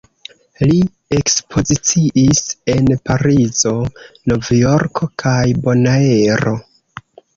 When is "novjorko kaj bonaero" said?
4.33-6.57